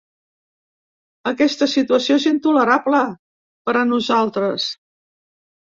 Aquesta 1.33 1.69
situació 1.75 2.19
és 2.23 2.27
intolerable, 2.33 3.05
per 3.69 3.79
a 3.85 3.87
nosaltres. 3.95 4.71